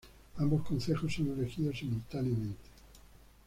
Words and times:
Ambos 0.37 0.63
concejos 0.63 1.13
son 1.13 1.31
elegidos 1.37 1.77
simultáneamente. 1.77 2.69